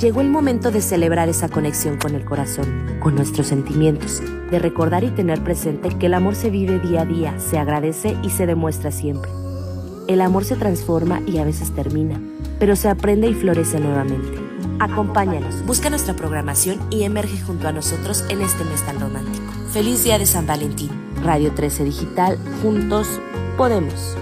[0.00, 5.04] Llegó el momento de celebrar esa conexión con el corazón, con nuestros sentimientos, de recordar
[5.04, 8.46] y tener presente que el amor se vive día a día, se agradece y se
[8.46, 9.30] demuestra siempre.
[10.08, 12.18] El amor se transforma y a veces termina,
[12.58, 14.40] pero se aprende y florece nuevamente.
[14.80, 19.52] Acompáñanos, busca nuestra programación y emerge junto a nosotros en este mes tan romántico.
[19.72, 20.90] Feliz Día de San Valentín.
[21.22, 23.20] Radio 13 Digital, juntos
[23.58, 24.16] podemos.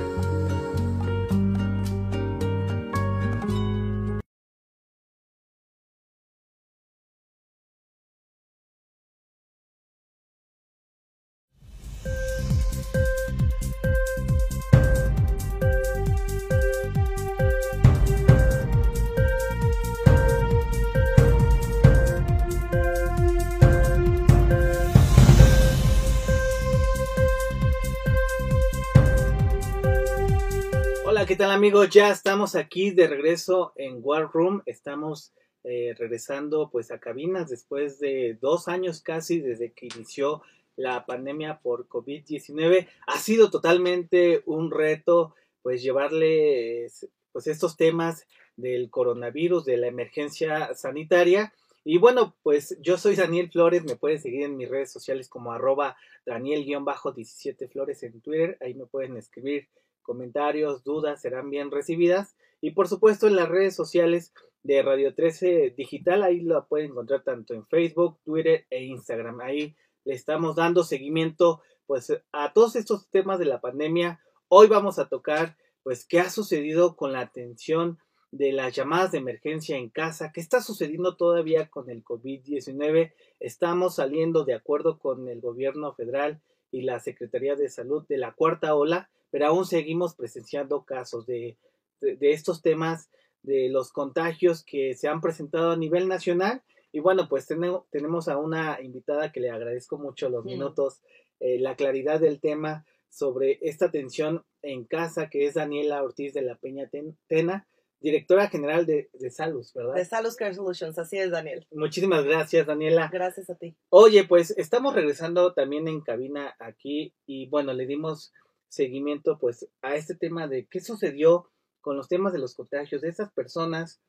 [31.38, 31.90] Amigos?
[31.90, 34.62] Ya estamos aquí de regreso en War Room.
[34.66, 40.42] Estamos eh, regresando pues a cabinas después de dos años casi desde que inició
[40.74, 42.88] la pandemia por COVID-19.
[43.06, 46.88] Ha sido totalmente un reto pues llevarle
[47.32, 51.54] pues estos temas del coronavirus, de la emergencia sanitaria.
[51.84, 55.52] Y bueno, pues yo soy Daniel Flores, me pueden seguir en mis redes sociales como
[55.52, 59.68] arroba Daniel-17 Flores en Twitter, ahí me pueden escribir
[60.10, 62.34] comentarios, dudas serán bien recibidas.
[62.60, 64.34] Y por supuesto en las redes sociales
[64.64, 69.40] de Radio 13 Digital, ahí lo pueden encontrar tanto en Facebook, Twitter e Instagram.
[69.40, 74.20] Ahí le estamos dando seguimiento pues a todos estos temas de la pandemia.
[74.48, 77.98] Hoy vamos a tocar pues qué ha sucedido con la atención
[78.32, 83.12] de las llamadas de emergencia en casa, qué está sucediendo todavía con el COVID-19.
[83.38, 86.40] Estamos saliendo de acuerdo con el gobierno federal
[86.72, 91.56] y la Secretaría de Salud de la cuarta ola pero aún seguimos presenciando casos de,
[92.00, 93.10] de, estos temas,
[93.42, 96.62] de los contagios que se han presentado a nivel nacional.
[96.92, 101.00] Y bueno, pues tenemos a una invitada que le agradezco mucho los minutos,
[101.38, 106.42] eh, la claridad del tema sobre esta atención en casa, que es Daniela Ortiz de
[106.42, 106.90] la Peña
[107.28, 107.66] Tena,
[108.00, 109.94] directora general de, de Salus, ¿verdad?
[109.94, 111.66] De Salus Care Solutions, así es, Daniel.
[111.70, 113.08] Muchísimas gracias, Daniela.
[113.12, 113.76] Gracias a ti.
[113.90, 118.32] Oye, pues estamos regresando también en cabina aquí y bueno, le dimos
[118.70, 121.50] seguimiento pues a este tema de qué sucedió
[121.80, 124.00] con los temas de los contagios de esas personas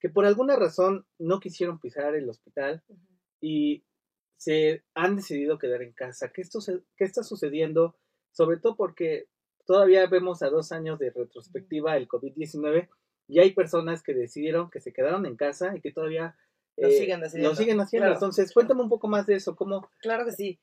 [0.00, 2.82] que por alguna razón no quisieron pisar el hospital
[3.40, 3.84] y
[4.36, 6.30] se han decidido quedar en casa.
[6.32, 6.60] ¿Qué, esto
[6.96, 7.96] ¿Qué está sucediendo?
[8.32, 9.28] Sobre todo porque
[9.66, 12.88] todavía vemos a dos años de retrospectiva el COVID-19
[13.28, 16.36] y hay personas que decidieron que se quedaron en casa y que todavía
[16.76, 18.12] lo, siguen, lo siguen haciendo.
[18.12, 19.56] Entonces, cuéntame un poco más de eso.
[19.56, 19.90] ¿Cómo?
[20.00, 20.60] Claro que sí.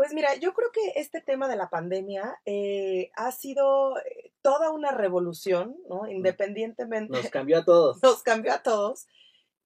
[0.00, 4.70] Pues mira, yo creo que este tema de la pandemia eh, ha sido eh, toda
[4.70, 6.08] una revolución, ¿no?
[6.08, 7.12] Independientemente.
[7.12, 7.98] Nos cambió a todos.
[8.02, 9.06] Nos cambió a todos.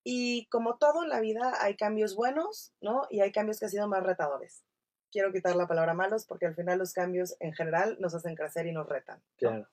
[0.03, 3.06] Y como todo en la vida, hay cambios buenos, ¿no?
[3.11, 4.65] Y hay cambios que han sido más retadores.
[5.12, 8.67] Quiero quitar la palabra malos porque al final los cambios en general nos hacen crecer
[8.67, 9.23] y nos retan.
[9.37, 9.69] Claro.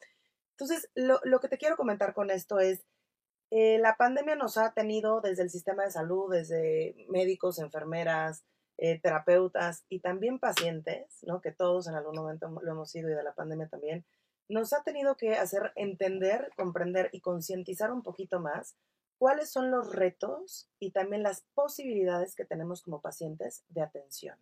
[0.52, 2.86] Entonces, lo, lo, que te quiero comentar con esto es,
[3.50, 8.44] eh, la pandemia nos ha tenido desde el sistema de salud, desde médicos, enfermeras,
[8.84, 11.40] eh, terapeutas y también pacientes, ¿no?
[11.40, 14.03] que todos en algún momento lo hemos sido y de la pandemia también,
[14.50, 18.75] nos ha tenido que hacer entender, comprender y concientizar un poquito más
[19.20, 24.36] cuáles son los retos y también las posibilidades que tenemos como pacientes de atención.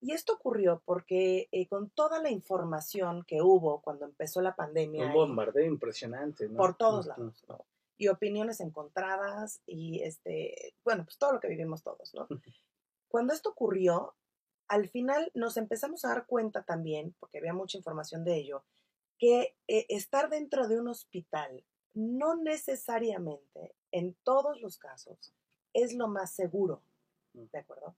[0.00, 5.06] Y esto ocurrió porque eh, con toda la información que hubo cuando empezó la pandemia.
[5.06, 6.56] Un bombardeo impresionante, ¿no?
[6.56, 7.64] Por todos lados, ¿no?
[7.96, 12.26] Y opiniones encontradas y, este, bueno, pues todo lo que vivimos todos, ¿no?
[13.14, 14.16] Cuando esto ocurrió,
[14.66, 18.64] al final nos empezamos a dar cuenta también, porque había mucha información de ello,
[19.20, 25.32] que eh, estar dentro de un hospital no necesariamente en todos los casos
[25.72, 26.82] es lo más seguro,
[27.34, 27.44] mm.
[27.52, 27.94] ¿de acuerdo?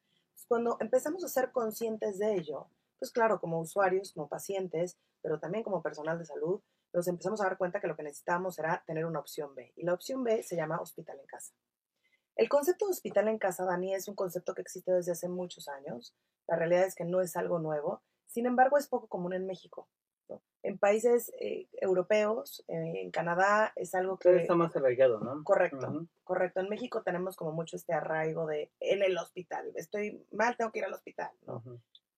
[0.48, 2.68] Cuando empezamos a ser conscientes de ello,
[2.98, 6.60] pues claro, como usuarios, como pacientes, pero también como personal de salud,
[6.92, 9.72] nos empezamos a dar cuenta que lo que necesitábamos era tener una opción B.
[9.76, 11.54] Y la opción B se llama hospital en casa.
[12.36, 15.68] El concepto de hospital en casa, Dani, es un concepto que existe desde hace muchos
[15.68, 16.14] años.
[16.46, 18.02] La realidad es que no es algo nuevo.
[18.26, 19.88] Sin embargo, es poco común en México.
[20.62, 24.34] En países eh, europeos, eh, en Canadá, es algo que...
[24.36, 25.44] está más arraigado, ¿no?
[25.44, 26.60] Correcto, correcto.
[26.60, 29.72] En México tenemos como mucho este arraigo de en el hospital.
[29.76, 31.30] Estoy mal, tengo que ir al hospital.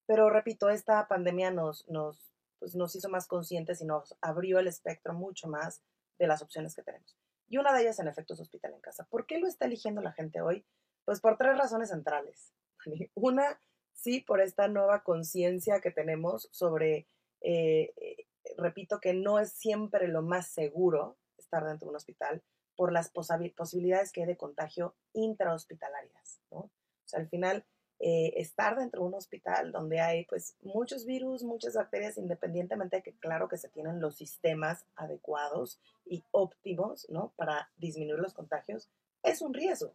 [0.06, 4.66] Pero repito, esta pandemia nos, nos, pues, nos hizo más conscientes y nos abrió el
[4.66, 5.82] espectro mucho más
[6.18, 7.14] de las opciones que tenemos.
[7.48, 9.06] Y una de ellas, en efecto, es hospital en casa.
[9.10, 10.66] ¿Por qué lo está eligiendo la gente hoy?
[11.04, 12.52] Pues por tres razones centrales.
[13.14, 13.60] Una,
[13.92, 17.08] sí, por esta nueva conciencia que tenemos sobre,
[17.40, 22.42] eh, eh, repito, que no es siempre lo más seguro estar dentro de un hospital.
[22.76, 26.58] por las posibilidades que hay de contagio intrahospitalarias, ¿no?
[26.58, 26.70] O
[27.06, 27.66] sea, al final,
[28.00, 33.02] eh, estar dentro de un hospital donde hay pues muchos virus, muchas bacterias, independientemente de
[33.02, 37.32] que claro que se tienen los sistemas adecuados y óptimos, ¿no?
[37.36, 38.88] Para disminuir los contagios,
[39.22, 39.94] es un riesgo.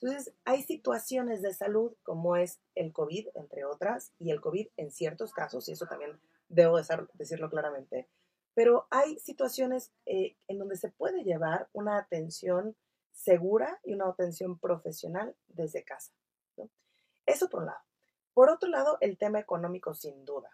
[0.00, 4.90] Entonces, hay situaciones de salud como es el COVID, entre otras, y el COVID en
[4.90, 6.18] ciertos casos, y eso también
[6.48, 6.80] debo
[7.14, 8.08] decirlo claramente,
[8.54, 12.76] pero hay situaciones eh, en donde se puede llevar una atención
[13.12, 16.12] segura y una atención profesional desde casa.
[17.32, 17.80] Eso por un lado.
[18.34, 20.50] Por otro lado, el tema económico, sin duda.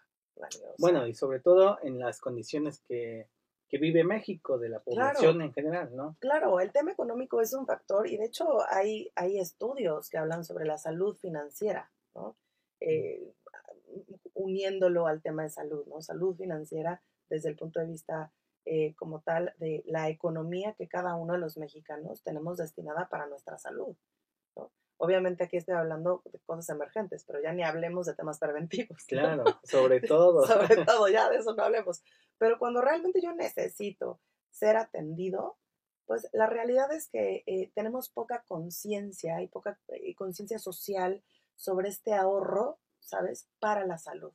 [0.77, 3.29] bueno, y sobre todo en las condiciones que,
[3.71, 6.17] vive México, de la población en general, ¿no?
[6.19, 10.43] Claro, el tema económico es un factor y de hecho hay, hay estudios que hablan
[10.43, 12.35] sobre la salud financiera, ¿no?
[12.79, 13.33] Eh,
[14.33, 16.01] uniéndolo al tema de salud, ¿no?
[16.01, 18.31] Salud financiera desde el punto de vista
[18.65, 23.27] eh, como tal de la economía que cada uno de los mexicanos tenemos destinada para
[23.27, 23.95] nuestra salud.
[25.01, 29.05] Obviamente aquí estoy hablando de cosas emergentes, pero ya ni hablemos de temas preventivos.
[29.05, 30.45] Claro, sobre todo.
[30.45, 32.03] sobre todo, ya de eso no hablemos.
[32.37, 34.19] Pero cuando realmente yo necesito
[34.51, 35.57] ser atendido,
[36.05, 41.23] pues la realidad es que eh, tenemos poca conciencia y poca eh, conciencia social
[41.55, 43.47] sobre este ahorro, ¿sabes?
[43.59, 44.33] Para la salud.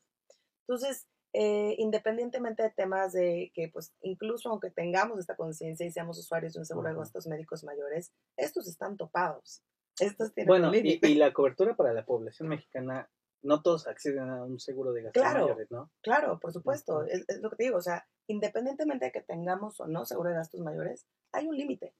[0.60, 6.18] Entonces, eh, independientemente de temas de que, pues, incluso aunque tengamos esta conciencia y seamos
[6.18, 9.62] usuarios de un seguro de gastos médicos mayores, estos están topados.
[9.98, 13.08] Estos tienen bueno, y, y, la cobertura para la población mexicana,
[13.42, 15.90] no todos acceden a un seguro de gastos mayores, ¿no?
[16.02, 19.86] Claro, por supuesto, es, lo que te digo, o sea, independientemente de que tengamos o
[19.86, 21.94] no seguro de gastos mayores, hay un límite.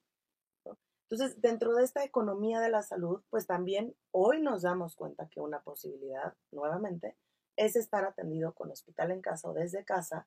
[1.09, 5.41] Entonces, dentro de esta economía de la salud, pues también hoy nos damos cuenta que
[5.41, 7.17] una posibilidad, nuevamente,
[7.57, 10.27] es estar atendido con hospital en casa o desde casa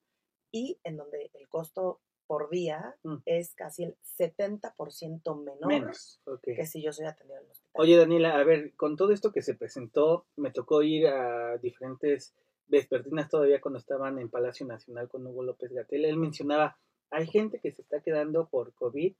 [0.52, 3.16] y en donde el costo por día mm.
[3.26, 6.22] es casi el 70% menor Menos.
[6.44, 7.82] que si yo soy atendido en el hospital.
[7.82, 12.36] Oye, Daniela, a ver, con todo esto que se presentó, me tocó ir a diferentes
[12.68, 16.06] vespertinas todavía cuando estaban en Palacio Nacional con Hugo López Gatel.
[16.06, 16.78] Él mencionaba,
[17.10, 19.14] hay gente que se está quedando por COVID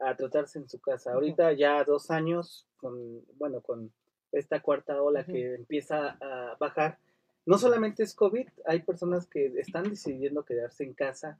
[0.00, 1.12] a tratarse en su casa.
[1.12, 3.92] Ahorita ya dos años, con, bueno, con
[4.32, 6.98] esta cuarta ola que empieza a bajar,
[7.46, 11.38] no solamente es COVID, hay personas que están decidiendo quedarse en casa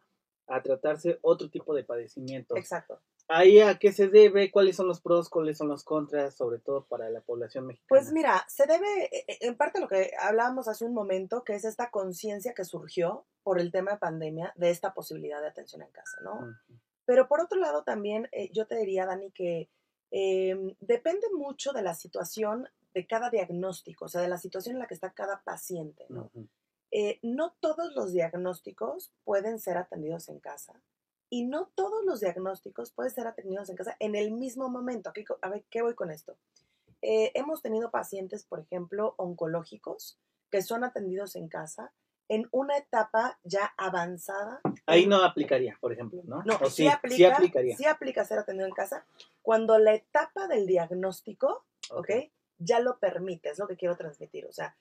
[0.50, 2.56] a tratarse otro tipo de padecimiento.
[2.56, 3.00] Exacto.
[3.28, 4.50] ¿Ahí a qué se debe?
[4.50, 5.30] ¿Cuáles son los pros?
[5.30, 6.34] ¿Cuáles son los contras?
[6.34, 7.86] Sobre todo para la población mexicana.
[7.88, 11.54] Pues mira, se debe, e, e, en parte lo que hablábamos hace un momento, que
[11.54, 15.82] es esta conciencia que surgió por el tema de pandemia de esta posibilidad de atención
[15.82, 16.40] en casa, ¿no?
[17.04, 19.70] Pero por otro lado también eh, yo te diría, Dani, que
[20.10, 24.80] em, depende mucho de la situación de cada diagnóstico, o sea, de la situación en
[24.80, 26.32] la que está cada paciente, ¿no?
[26.90, 30.82] Eh, no todos los diagnósticos pueden ser atendidos en casa
[31.28, 35.12] y no todos los diagnósticos pueden ser atendidos en casa en el mismo momento.
[35.42, 36.36] a ver, ¿qué voy con esto?
[37.02, 40.18] Eh, hemos tenido pacientes, por ejemplo, oncológicos
[40.50, 41.92] que son atendidos en casa
[42.28, 44.60] en una etapa ya avanzada.
[44.86, 46.42] Ahí no aplicaría, por ejemplo, ¿no?
[46.44, 47.76] No, sí, aplica, sí, aplicaría.
[47.76, 49.04] Sí aplica ser atendido en casa
[49.42, 52.10] cuando la etapa del diagnóstico, ¿ok?
[52.60, 54.46] ya lo permite, es lo que quiero transmitir.
[54.46, 54.76] O sea,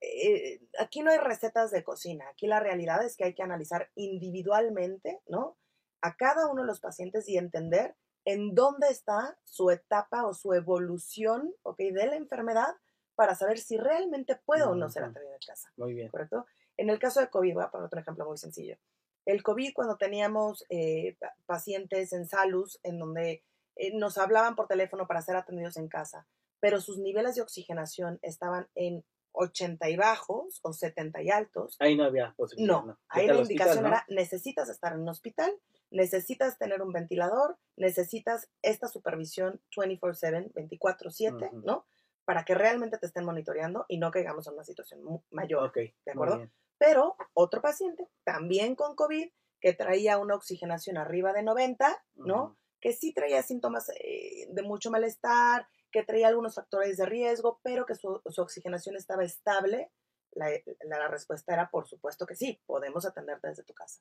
[0.00, 3.90] eh, aquí no hay recetas de cocina, aquí la realidad es que hay que analizar
[3.94, 5.58] individualmente, ¿no?
[6.00, 10.52] A cada uno de los pacientes y entender en dónde está su etapa o su
[10.52, 11.78] evolución, ¿ok?
[11.78, 12.74] De la enfermedad
[13.14, 15.70] para saber si realmente puede o no ser atendido en casa.
[15.76, 16.08] Muy bien.
[16.08, 16.46] ¿Correcto?
[16.78, 18.78] En el caso de COVID, voy a poner otro ejemplo muy sencillo.
[19.26, 23.44] El COVID, cuando teníamos eh, pacientes en salus, en donde
[23.76, 26.26] eh, nos hablaban por teléfono para ser atendidos en casa,
[26.60, 31.76] pero sus niveles de oxigenación estaban en 80 y bajos o 70 y altos.
[31.78, 32.84] Ahí no había posibilidad.
[32.84, 35.52] No, ahí la indicación era necesitas estar en un hospital,
[35.90, 41.86] necesitas tener un ventilador, necesitas esta supervisión 24/7, 24/7, ¿no?
[42.24, 45.72] Para que realmente te estén monitoreando y no caigamos en una situación mayor.
[45.72, 46.48] ¿De acuerdo?
[46.78, 52.56] Pero otro paciente, también con COVID, que traía una oxigenación arriba de 90, ¿no?
[52.80, 57.86] Que sí traía síntomas eh, de mucho malestar, que traía algunos factores de riesgo, pero
[57.86, 59.90] que su, oxigenación estaba estable,
[60.32, 64.00] la, respuesta era por supuesto que sí, podemos atenderte desde tu casa.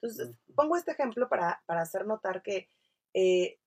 [0.00, 2.68] Entonces, pongo este ejemplo para, hacer notar que
[3.14, 3.58] eh,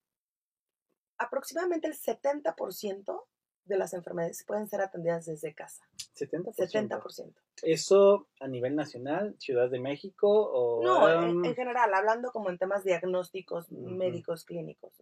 [1.18, 3.24] aproximadamente el 70%
[3.66, 5.84] de las enfermedades pueden ser atendidas desde casa.
[6.16, 6.56] 70%.
[6.56, 7.34] 70%.
[7.64, 10.84] ¿Eso a nivel nacional, Ciudad de México o...?
[10.84, 14.94] No, en, general, hablando como en temas diagnósticos médicos clínicos.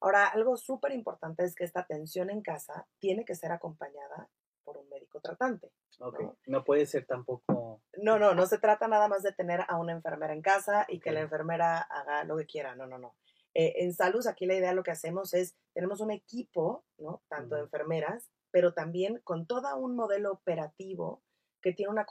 [0.00, 4.28] Ahora, algo súper importante es que esta atención en casa tiene que ser acompañada
[4.64, 5.72] por un médico tratante.
[5.98, 6.36] ¿no?
[6.46, 7.82] no puede ser tampoco...
[8.00, 11.00] No, no, no se trata nada más de tener a una enfermera en casa y
[11.00, 13.14] que la enfermera haga lo que quiera, no, no, no.
[13.54, 17.22] Eh, en salud, aquí la idea lo que hacemos es, tenemos un equipo, ¿no?
[17.28, 21.22] Tanto de enfermeras, pero también con todo un modelo operativo
[21.62, 22.04] que tiene una,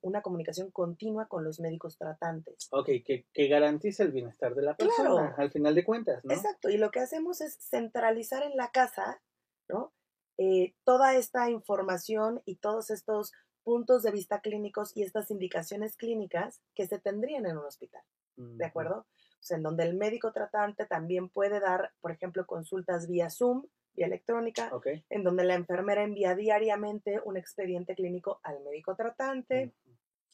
[0.00, 2.68] una comunicación continua con los médicos tratantes.
[2.70, 6.32] Ok, que, que garantice el bienestar de la persona, al final de cuentas, ¿no?
[6.32, 9.20] Exacto, y lo que hacemos es centralizar en la casa,
[9.68, 9.92] ¿no?
[10.38, 13.32] Eh, toda esta información y todos estos
[13.64, 18.02] puntos de vista clínicos y estas indicaciones clínicas que se tendrían en un hospital,
[18.36, 19.06] ¿de acuerdo?
[19.42, 23.66] O sea, en donde el médico tratante también puede dar, por ejemplo, consultas vía Zoom,
[23.92, 24.70] vía electrónica,
[25.10, 29.74] en donde la enfermera envía diariamente un expediente clínico al médico tratante,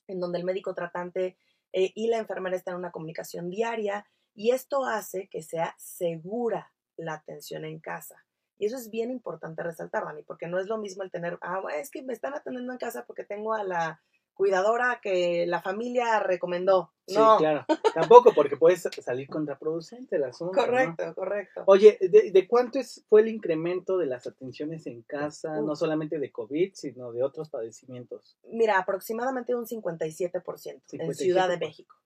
[0.09, 1.39] en donde el médico tratante
[1.73, 6.71] eh, y la enfermera están en una comunicación diaria, y esto hace que sea segura
[6.99, 8.27] la atención en casa.
[8.59, 11.63] Y eso es bien importante resaltar, Dani, porque no es lo mismo el tener, ah,
[11.75, 14.03] es que me están atendiendo en casa porque tengo a la
[14.39, 16.93] cuidadora que la familia recomendó.
[17.09, 17.67] Sí, claro.
[17.93, 20.53] Tampoco, porque puedes salir contraproducente el asunto.
[20.55, 21.65] Correcto, correcto.
[21.67, 26.31] Oye, ¿de, cuánto es, fue el incremento de las atenciones en casa, no solamente de
[26.31, 28.39] COVID, sino de otros padecimientos?
[28.45, 31.97] Mira, aproximadamente un 57%, en Ciudad de México.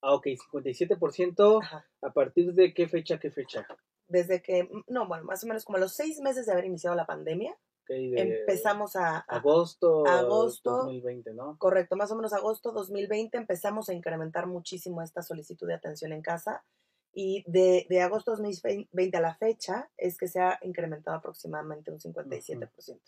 [0.00, 1.84] Ah, ok, 57%.
[2.02, 3.66] ¿A partir de qué fecha, qué fecha?
[4.06, 7.06] Desde que, no, bueno, más o menos como los seis meses de haber iniciado la
[7.06, 7.56] pandemia,
[7.88, 11.56] empezamos a, agosto, agosto 2020, ¿no?
[11.58, 16.22] Correcto, más o menos agosto 2020 empezamos a incrementar muchísimo esta solicitud de atención en
[16.22, 16.64] casa
[17.12, 22.00] y de, de agosto 2020 a la fecha es que se ha incrementado aproximadamente un
[22.00, 22.98] 57%.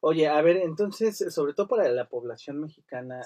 [0.00, 3.20] Oye, a ver, entonces, sobre todo para la población mexicana,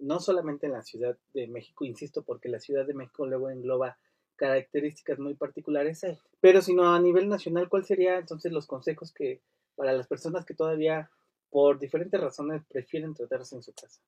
[0.00, 3.96] no solamente en la Ciudad de México, insisto, porque la Ciudad de México luego engloba
[4.34, 6.04] características muy particulares,
[6.40, 9.40] pero sino a nivel nacional, ¿cuál sería entonces los consejos que
[9.76, 11.10] para las personas que todavía
[11.50, 14.00] por diferentes razones prefieren tratarse en su casa?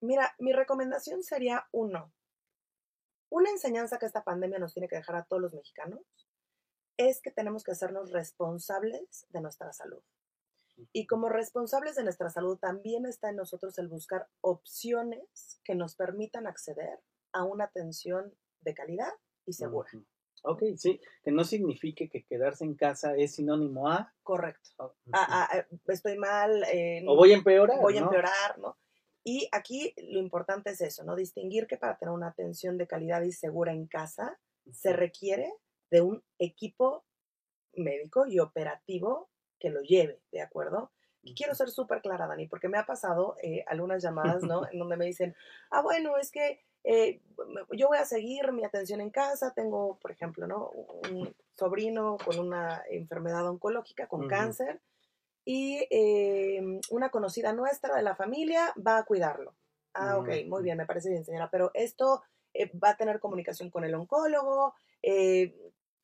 [0.00, 2.12] Mira, mi recomendación sería uno,
[3.28, 6.00] una enseñanza que esta pandemia nos tiene que dejar a todos los mexicanos
[6.96, 10.02] es que tenemos que hacernos responsables de nuestra salud.
[10.92, 15.96] Y como responsables de nuestra salud también está en nosotros el buscar opciones que nos
[15.96, 17.00] permitan acceder
[17.32, 19.12] a una atención de calidad
[19.44, 19.90] y segura.
[20.48, 24.14] Ok, sí, que no signifique que quedarse en casa es sinónimo a...
[24.22, 24.70] Correcto.
[24.78, 24.94] Oh,
[25.52, 26.64] eh, estoy mal.
[27.06, 27.80] o voy a empeorar.
[27.80, 28.76] Voy a empeorar, ¿no?
[29.24, 31.16] Y aquí lo importante es eso, ¿no?
[31.16, 34.38] Distinguir que para tener una atención de calidad y segura en casa
[34.70, 35.52] se requiere
[35.90, 37.04] de un equipo
[37.74, 40.92] médico y operativo que lo lleve, ¿de acuerdo?
[41.22, 44.62] Y quiero ser súper clara, Dani, porque me ha pasado eh, algunas llamadas, ¿no?
[44.72, 45.34] en donde me dicen,
[45.70, 47.20] ah, bueno, es que eh,
[47.72, 50.70] yo voy a seguir mi atención en casa, tengo, por ejemplo, ¿no?
[51.10, 54.80] un sobrino con una enfermedad oncológica, con cáncer,
[55.44, 59.56] y eh, una conocida nuestra de la familia va a cuidarlo.
[59.94, 62.22] Ah, ok, muy bien, me parece bien, señora, pero esto
[62.54, 64.74] eh, va a tener comunicación con el oncólogo.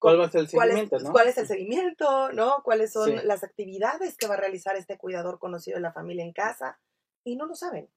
[0.01, 0.97] ¿Cuál va a ser el seguimiento?
[0.97, 2.33] ¿cuál es, ¿Cuál es el seguimiento?
[2.33, 2.61] ¿no?
[2.65, 6.33] ¿Cuáles son las actividades que va a realizar este cuidador conocido de la familia en
[6.33, 6.81] casa?
[7.23, 7.89] Y no lo saben.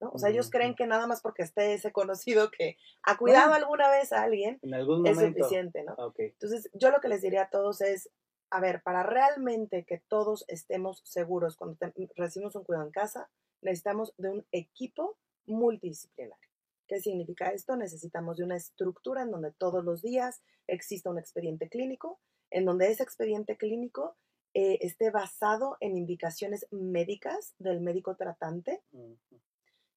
[0.00, 3.90] O sea, ellos creen que nada más porque esté ese conocido que ha cuidado alguna
[3.90, 5.94] vez a alguien es suficiente, ¿no?
[5.98, 8.10] Ah, Entonces, yo lo que les diría a todos es,
[8.50, 11.76] a ver, para realmente que todos estemos seguros cuando
[12.16, 13.30] recibimos un cuidado en casa,
[13.60, 16.50] necesitamos de un equipo multidisciplinario.
[16.88, 17.76] ¿Qué significa esto?
[17.76, 22.18] Necesitamos de una estructura en donde todos los días exista un expediente clínico,
[22.50, 24.16] en donde ese expediente clínico
[24.54, 28.82] eh, esté basado en indicaciones médicas del médico tratante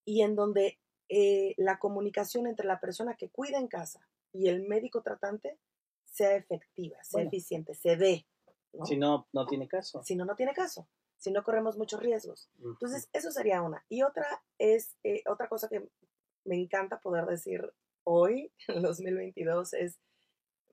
[0.05, 0.79] y en donde
[1.09, 5.59] eh, la comunicación entre la persona que cuida en casa y el médico tratante
[6.05, 8.25] sea efectiva, sea eficiente, se dé.
[8.85, 10.03] Si no, no tiene caso.
[10.03, 10.87] Si no, no tiene caso.
[11.17, 12.49] Si no, corremos muchos riesgos.
[12.61, 13.85] Entonces, eso sería una.
[13.87, 15.87] Y otra es, eh, otra cosa que
[16.43, 19.99] me encanta poder decir hoy, en 2022, es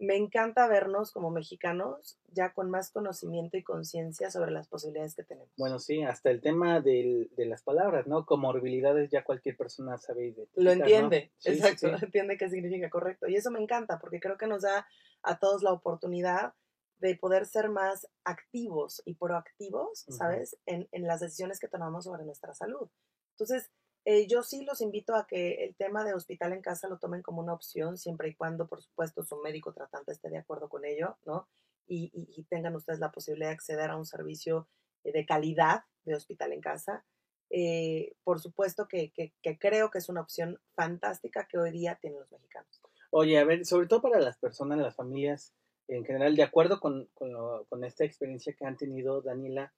[0.00, 5.25] me encanta vernos como mexicanos ya con más conocimiento y conciencia sobre las posibilidades que
[5.25, 5.50] tenemos.
[5.59, 8.25] Bueno, sí, hasta el tema de las palabras, ¿no?
[8.25, 13.28] Comorbilidades ya cualquier persona sabe Lo entiende, exacto, entiende qué significa correcto.
[13.28, 14.87] Y eso me encanta porque creo que nos da
[15.23, 16.54] a todos la oportunidad
[16.99, 20.57] de poder ser más activos y proactivos, ¿sabes?
[20.66, 22.88] en, en las decisiones que tomamos sobre nuestra salud.
[23.33, 23.71] Entonces,
[24.04, 27.23] eh, yo sí los invito a que el tema de hospital en casa lo tomen
[27.23, 30.85] como una opción, siempre y cuando, por supuesto, su médico tratante esté de acuerdo con
[30.85, 31.49] ello, ¿no?
[31.87, 34.69] Y, tengan ustedes la posibilidad de acceder a un servicio
[35.02, 37.04] eh, de calidad de hospital en casa.
[37.50, 39.12] Eh, por supuesto que,
[39.59, 42.80] creo que es una opción fantástica que hoy día tienen los mexicanos.
[43.11, 45.52] Oye, a ver, sobre todo para las personas, las familias
[45.88, 49.75] en general, de acuerdo con, con esta experiencia que han tenido, Daniela,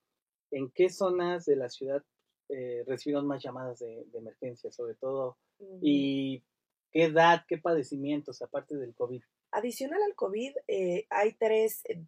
[0.50, 2.04] ¿en qué zonas de la ciudad
[2.52, 5.38] eh, recibieron más llamadas de, emergencia, sobre todo.
[5.80, 6.42] ¿Y
[6.90, 9.22] qué edad, qué padecimientos, aparte del COVID?
[9.52, 12.04] Adicional al COVID, eh, hay tres, eh,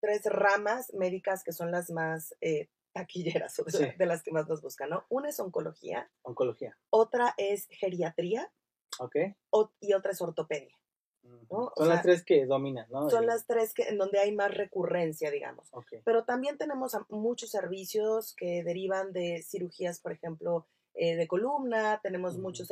[0.00, 3.84] tres ramas médicas que son las más eh, taquilleras o de, Sí.
[3.98, 5.04] de las que más nos buscan, ¿no?
[5.08, 6.76] Una es oncología, Oncología.
[6.90, 8.52] otra es geriatría
[8.98, 9.16] ¿Ok?
[9.50, 10.76] o- y otra es ortopedia.
[11.22, 11.40] ¿No?
[11.50, 13.10] O Son las tres que dominan, ¿no?
[13.10, 15.68] Son las tres que, en donde hay más recurrencia, digamos.
[15.72, 15.94] Ok.
[16.04, 22.36] Pero también tenemos muchos servicios que derivan de cirugías, por ejemplo, eh, de columna, tenemos
[22.38, 22.68] muchos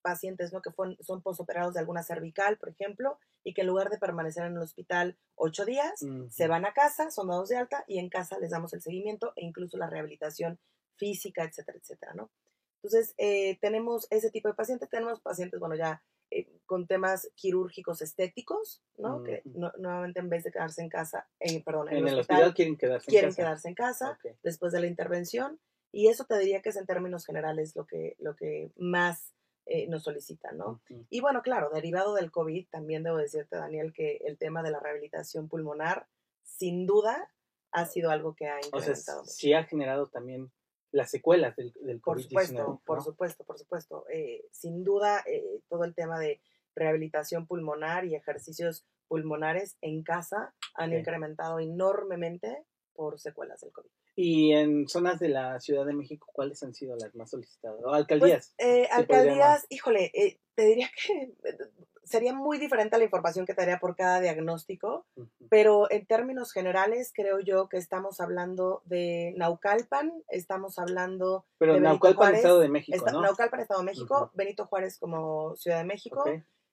[0.00, 0.62] pacientes ¿no?
[0.62, 4.44] que fue- son posoperados de alguna cervical, por ejemplo, y que en lugar de permanecer
[4.46, 8.08] en el hospital ocho días, se van a casa, son dados de alta y en
[8.08, 10.58] casa les damos el seguimiento e incluso la rehabilitación
[10.96, 12.30] física, etcétera, etcétera, ¿no?
[12.76, 18.02] Entonces, eh, tenemos ese tipo de pacientes, tenemos pacientes, bueno, ya eh, con temas quirúrgicos
[18.02, 19.22] estéticos, ¿no?
[19.22, 22.54] Que no- nuevamente en vez de quedarse en casa, eh, perdón, en, En el hospital
[22.54, 23.42] quieren quedarse en quieren casa.
[23.42, 27.24] quedarse en casa después de la intervención y eso te diría que es en términos
[27.24, 29.32] generales lo que, lo que más
[29.70, 30.80] eh, nos solicitan, ¿no?
[31.10, 34.80] Y bueno, claro, derivado del COVID, también debo decirte, Daniel, que el tema de la
[34.80, 36.06] rehabilitación pulmonar,
[36.42, 37.30] sin duda,
[37.70, 39.30] ha sido algo que ha O sea, incrementado mucho.
[39.32, 40.50] sí ha generado también
[40.90, 42.22] las secuelas del, del Por COVID-19.
[42.22, 44.04] supuesto, por supuesto, por supuesto.
[44.10, 46.40] Eh, sin duda, eh, todo el tema de
[46.74, 52.64] rehabilitación pulmonar y ejercicios pulmonares en casa han incrementado enormemente
[52.98, 53.88] por secuelas del COVID.
[54.16, 57.80] Y en zonas de la Ciudad de México, ¿cuáles han sido las más solicitadas?
[57.84, 58.54] O alcaldías.
[58.56, 61.58] Pues, eh, se podría alcaldías, híjole, eh, te diría que eh,
[62.02, 65.06] sería muy diferente la información que te daría por cada diagnóstico,
[65.48, 71.78] pero en términos generales creo yo que estamos hablando de Naucalpan, estamos hablando Pero de
[71.78, 73.22] Benito Naucalpan, Juárez, Estado de México, Esta- ¿no?
[73.22, 74.32] Naucalpan, Estado de México.
[74.34, 76.24] Benito Juárez como Ciudad de México,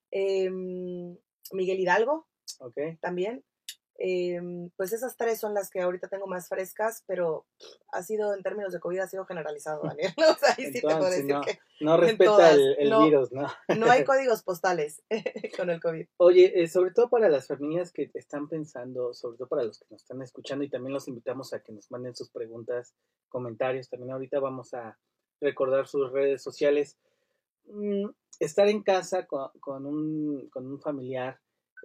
[0.10, 1.15] em,
[1.51, 2.27] Miguel Hidalgo
[3.00, 3.44] también.
[3.97, 7.45] Em, pues esas tres son las que ahorita tengo más frescas, pero
[7.93, 10.13] ha sido, en términos de COVID, ha sido generalizado, Daniel.
[10.35, 12.75] O sea, ahí sí te puedo Entonces, decir no, que No en respeta todas, el,
[12.79, 13.05] el no.
[13.05, 13.47] virus, ¿no?
[13.77, 15.01] no hay códigos postales
[15.55, 16.07] con el COVID.
[16.17, 19.85] Oye, eh, sobre todo para las familias que están pensando, sobre todo para los que
[19.89, 22.93] nos están escuchando, y también los invitamos a que nos manden sus preguntas,
[23.29, 23.89] comentarios.
[23.89, 24.97] También ahorita vamos a
[25.39, 26.97] recordar sus redes sociales.
[27.67, 31.39] Mm, estar en casa con, con un, con un familiar,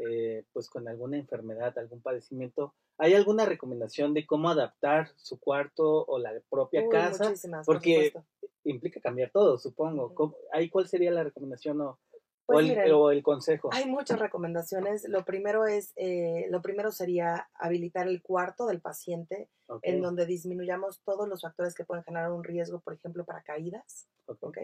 [0.08, 6.04] eh, pues con alguna enfermedad, algún padecimiento, ¿hay alguna recomendación de cómo adaptar su cuarto
[6.06, 7.32] o la propia Uy, casa?
[7.50, 8.24] por Porque supuesto.
[8.64, 10.14] implica cambiar todo, supongo.
[10.14, 11.98] ¿Cómo- ¿Ahí cuál sería la recomendación o, o
[12.46, 13.70] Pues el, miren, o el consejo?
[13.72, 15.08] Hay muchas recomendaciones.
[15.08, 19.48] Lo primero es, eh, lo primero sería habilitar el cuarto del paciente
[19.82, 24.08] en donde disminuyamos todos los factores que pueden generar un riesgo, por ejemplo, para caídas,
[24.26, 24.38] ok.
[24.42, 24.58] ¿ok?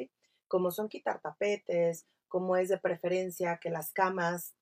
[0.49, 4.55] Como son quitar tapetes, como es de preferencia que las camas,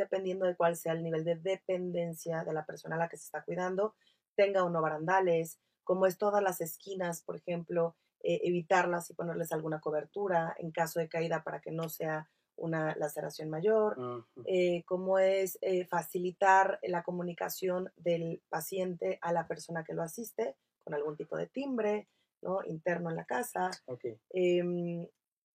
[0.00, 3.24] dependiendo de cuál sea el nivel de dependencia de la persona a la que se
[3.24, 3.94] está cuidando,
[4.34, 9.52] tenga o no barandales, como es todas las esquinas, por ejemplo, eh, evitarlas y ponerles
[9.52, 15.18] alguna cobertura en caso de caída para que no sea una laceración mayor, eh, como
[15.18, 21.16] es eh, facilitar la comunicación del paciente a la persona que lo asiste con algún
[21.16, 22.08] tipo de timbre,
[22.42, 22.62] ¿no?
[22.64, 23.70] Interno en la casa.
[24.30, 25.06] Em,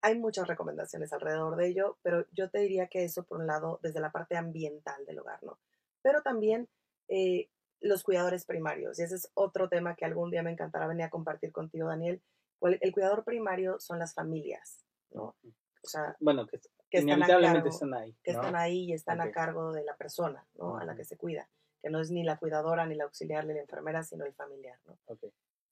[0.05, 3.79] hay muchas recomendaciones alrededor de ello, pero yo te diría que eso por un lado
[3.81, 5.57] desde la parte ambiental del hogar, ¿no?
[6.03, 6.69] Pero también
[7.07, 7.49] eh,
[7.81, 11.09] los cuidadores primarios, y ese es otro tema que algún día me encantará venir a
[11.09, 12.21] compartir contigo, Daniel.
[12.61, 15.35] El cuidador primario son las familias, ¿no?
[15.83, 18.15] O sea, Bueno, que, que están a cargo, están ahí.
[18.23, 18.39] que ¿no?
[18.39, 19.27] están ahí y están Ok.
[19.27, 20.77] a cargo de la persona, ¿no?
[20.77, 21.49] A la que se cuida,
[21.81, 24.77] que no es ni la cuidadora, ni la auxiliar, ni la enfermera, sino el familiar,
[24.85, 24.97] ¿no?
[25.07, 25.25] Ok.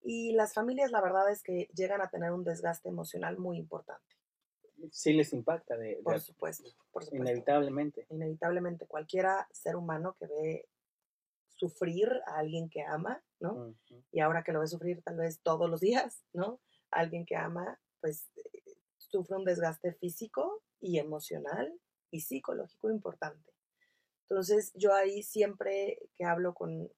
[0.06, 4.16] Y las familias, la verdad es que llegan a tener un desgaste emocional muy importante,
[4.92, 7.16] Sí les impacta, de, de- por supuesto, por supuesto.
[7.16, 8.06] inevitablemente.
[8.10, 10.70] Inevitablemente, cualquiera ser humano que ve
[11.48, 13.76] sufrir a alguien que ama, ¿no?
[14.12, 16.60] Y ahora que lo ve sufrir tal vez todos los días, ¿no?
[16.92, 18.64] Alguien que ama, pues eh,
[18.98, 21.80] sufre un desgaste físico y emocional
[22.12, 23.54] y psicológico importante.
[24.30, 26.92] Entonces, yo ahí siempre que hablo con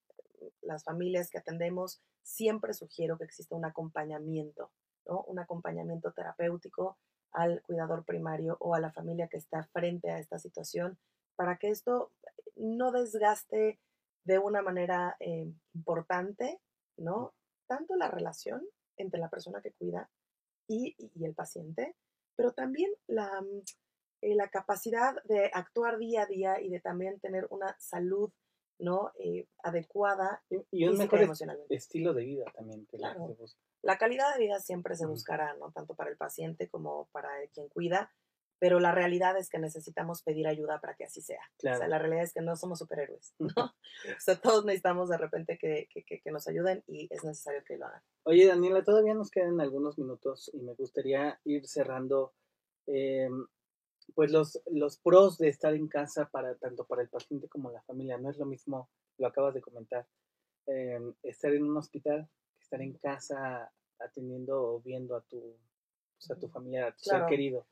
[0.62, 4.72] las familias que atendemos, siempre sugiero que exista un acompañamiento,
[5.06, 5.22] ¿no?
[5.24, 6.98] Un acompañamiento terapéutico
[7.36, 10.98] al cuidador primario o a la familia que está frente a esta situación
[11.36, 12.12] para que esto
[12.56, 13.78] no desgaste
[14.24, 16.60] de una manera eh, importante,
[16.96, 17.34] ¿no?
[17.68, 20.08] Tanto la relación entre la persona que cuida
[20.66, 21.94] y, y el paciente,
[22.36, 23.62] pero también la, mm,
[24.22, 28.32] eh, la capacidad de actuar día a día y de también tener una salud,
[28.80, 29.12] ¿no?
[29.18, 31.74] Eh, adecuada Y, y un mejor emocionalmente.
[31.74, 33.26] estilo de vida también que la- Claro.
[33.28, 33.60] se busca.
[33.86, 35.70] La calidad de vida siempre se buscará, ¿no?
[35.72, 38.12] Tanto para el paciente como para el quien cuida,
[38.58, 41.40] pero la realidad es que necesitamos pedir ayuda para que así sea.
[41.40, 41.78] O Claro.
[41.78, 43.52] sea, la realidad es que no somos superhéroes, ¿no?
[43.64, 47.62] o sea, todos necesitamos de repente que, que- que- que nos ayuden y es necesario
[47.64, 48.02] que lo hagan.
[48.24, 52.32] Oye, Daniela, todavía nos quedan algunos minutos y me gustaría ir cerrando.
[52.86, 53.28] eh,
[54.14, 57.82] pues los, los pros de estar en casa para tanto para el paciente como la
[57.82, 58.16] familia.
[58.18, 60.06] No es lo mismo, lo acabas de comentar,
[60.66, 62.28] em, estar en un hospital
[62.66, 65.56] estar en casa atendiendo o viendo a tu,
[66.18, 67.66] pues, a tu familiar, a tu ser querido.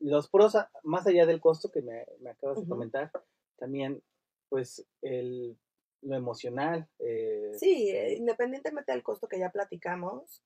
[0.00, 3.12] Los pros, más allá del costo que me, acabas de comentar,
[3.56, 4.02] también
[4.48, 5.56] pues el,
[6.02, 6.88] lo emocional.
[6.98, 10.42] Eh, sí, eh, independientemente del costo que ya platicamos,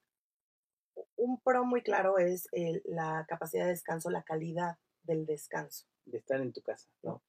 [1.16, 2.48] un pro muy claro es
[2.84, 5.86] la capacidad de descanso, la calidad del descanso.
[6.04, 7.22] De estar en tu casa, ¿no?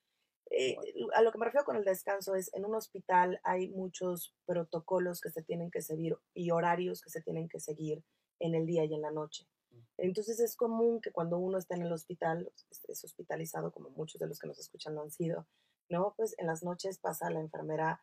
[0.49, 0.77] Eh,
[1.13, 5.21] a lo que me refiero con el descanso es, en un hospital hay muchos protocolos
[5.21, 8.03] que se tienen que seguir y horarios que se tienen que seguir
[8.39, 9.47] en el día y en la noche.
[9.71, 9.79] Mm.
[9.97, 12.51] Entonces es común que cuando uno está en el hospital,
[12.87, 15.47] es hospitalizado, como muchos de los que nos escuchan lo han sido,
[15.89, 16.13] ¿no?
[16.15, 18.01] Pues en las noches pasa la enfermera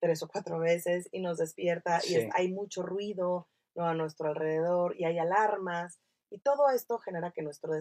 [0.00, 3.86] tres o cuatro veces y nos despierta y hay mucho ruido ¿no?
[3.86, 5.98] a nuestro alrededor y hay alarmas
[6.30, 7.72] y todo esto genera que nuestro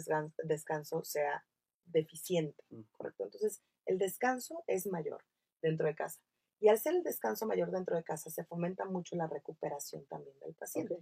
[0.43, 1.43] descanso sea
[1.85, 2.81] deficiente, mm.
[2.91, 3.23] ¿correcto?
[3.23, 5.23] Entonces, el descanso es mayor
[5.61, 6.21] dentro de casa.
[6.59, 10.37] Y al ser el descanso mayor dentro de casa, se fomenta mucho la recuperación también
[10.39, 10.97] del paciente.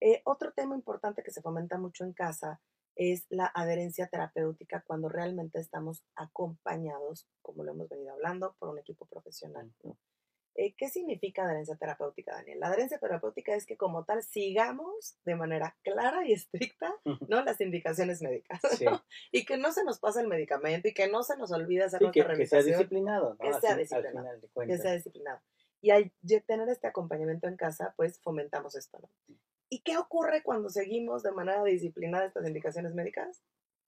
[0.00, 2.60] Eh, otro tema importante que se fomenta mucho en casa
[2.96, 8.78] es la adherencia terapéutica cuando realmente estamos acompañados, como lo hemos venido hablando, por un
[8.78, 9.72] equipo profesional.
[10.54, 12.60] Eh, ¿Qué significa adherencia terapéutica, Daniel?
[12.60, 16.94] La adherencia terapéutica es que como tal sigamos de manera clara y estricta
[17.28, 17.42] ¿no?
[17.42, 18.60] las indicaciones médicas
[19.32, 22.02] y que no se nos pase el medicamento y que no se nos olvide hacer
[22.02, 23.36] nuestra que, Que sea disciplinado.
[23.38, 24.40] Que sea disciplinado.
[24.66, 25.40] Que sea disciplinado.
[25.80, 26.12] Y al
[26.46, 28.98] tener este acompañamiento en casa, pues fomentamos esto.
[29.00, 29.08] ¿no?
[29.68, 33.42] ¿Y qué ocurre cuando seguimos de manera disciplinada estas indicaciones médicas?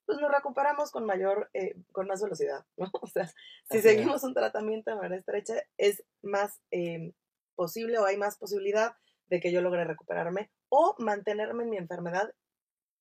[0.06, 2.90] Pues nos recuperamos con mayor, eh, con más velocidad, ¿no?
[3.00, 3.30] O sea,
[3.70, 7.12] si seguimos un tratamiento de manera estrecha, es más em,
[7.54, 12.34] posible o hay más posibilidad de que yo logre recuperarme o mantenerme en mi enfermedad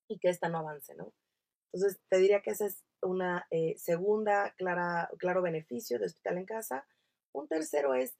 [0.07, 1.13] y que esta no avance, ¿no?
[1.71, 6.45] Entonces, te diría que ese es una eh, segunda clara, claro beneficio de hospital en
[6.45, 6.87] casa.
[7.33, 8.15] Un tercero es,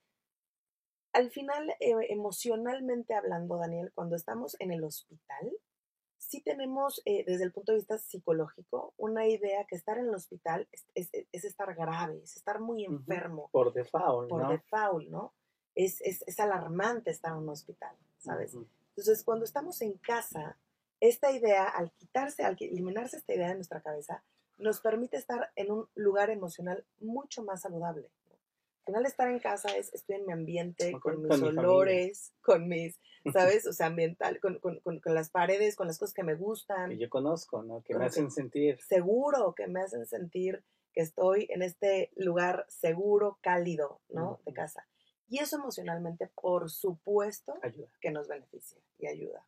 [1.14, 5.52] al final, eh, emocionalmente hablando, Daniel, cuando estamos en el hospital,
[6.34, 10.16] sí tenemos eh, desde el punto de vista psicológico una idea que estar en el
[10.16, 13.50] hospital es, estar grave, es estar muy enfermo.
[13.52, 14.50] Por default, Por ¿no?
[14.50, 15.34] default, ¿no?
[15.76, 18.56] Es, es, alarmante estar en un hospital, ¿sabes?
[18.56, 20.58] Entonces, cuando estamos en casa,
[21.00, 24.24] esta idea, al quitarse, al eliminarse esta idea de nuestra cabeza,
[24.58, 28.10] nos permite estar en un lugar emocional mucho más saludable.
[28.86, 33.00] Al final estar en casa es, estoy en mi ambiente, con, mis olores, con mis,
[33.34, 33.66] ¿sabes?
[33.66, 36.90] O sea, ambiental, con, con, con, las paredes, con las cosas que me gustan.
[36.90, 37.82] Que yo conozco, ¿no?
[37.82, 38.78] Que me hacen sentir.
[38.82, 44.42] Seguro, que me hacen sentir que estoy en este lugar seguro, cálido, ¿no?
[44.46, 44.86] De casa.
[45.30, 47.54] Y eso emocionalmente, por supuesto,
[48.02, 49.46] que nos beneficia y ayuda.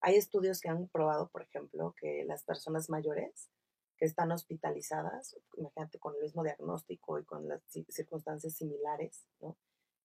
[0.00, 3.48] Hay estudios que han probado, por ejemplo, que las personas mayores
[3.96, 9.56] que están hospitalizadas, imagínate con el mismo diagnóstico y con las circunstancias similares, ¿no?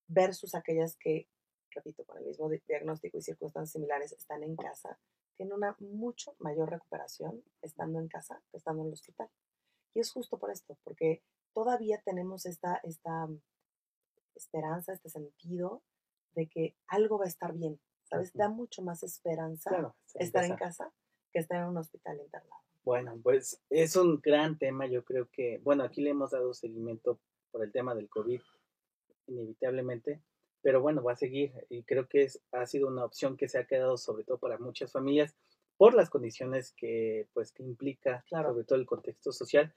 [0.08, 1.28] versus aquellas que,
[1.72, 5.00] repito, con el mismo diagnóstico y circunstancias similares están en casa,
[5.38, 9.30] tienen una mucho mayor recuperación estando en casa que estando en el hospital.
[9.94, 11.24] Y es justo por esto, porque
[11.54, 13.28] todavía tenemos esta, esta
[14.36, 15.82] esperanza, este sentido
[16.34, 18.34] de que algo va a estar bien, ¿sabes?
[18.34, 20.94] Da mucho más esperanza estar en casa
[21.32, 22.62] que estar en un hospital internado.
[22.84, 24.88] Bueno, pues es un gran tema.
[24.88, 27.20] Yo creo que, bueno, aquí le hemos dado seguimiento
[27.52, 28.42] por el tema del COVID,
[29.28, 30.22] inevitablemente,
[30.62, 33.60] pero bueno, va a seguir y creo que es, ha sido una opción que se
[33.60, 35.36] ha quedado sobre todo para muchas familias
[35.78, 39.74] por las condiciones que, pues, que implica, sobre todo el contexto social.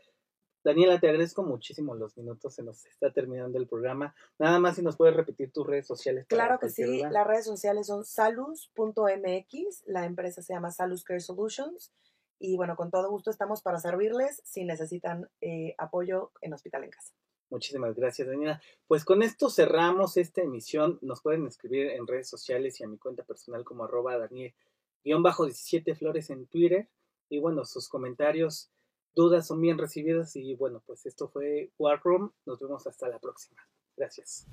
[0.62, 4.14] Daniela, te agradezco muchísimo los minutos, se nos está terminando el programa.
[4.38, 6.26] Nada más si nos puedes repetir tus redes sociales.
[6.26, 11.92] Claro que sí, las redes sociales son salus.mx, la empresa se llama Salus Care Solutions
[12.38, 16.90] y bueno, con todo gusto estamos para servirles si necesitan eh, apoyo en Hospital en
[16.90, 17.12] Casa.
[17.50, 18.60] Muchísimas gracias, Daniela.
[18.86, 20.98] Pues con esto cerramos esta emisión.
[21.02, 26.30] Nos pueden escribir en redes sociales y a mi cuenta personal como arroba Daniel-17 Flores
[26.30, 26.88] en Twitter.
[27.28, 28.70] Y bueno, sus comentarios,
[29.14, 30.34] dudas son bien recibidas.
[30.36, 32.32] Y bueno, pues esto fue War Room.
[32.44, 33.62] Nos vemos hasta la próxima.
[33.96, 34.46] Gracias.